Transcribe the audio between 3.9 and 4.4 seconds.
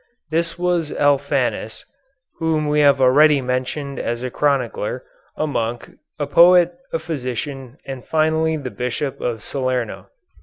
as a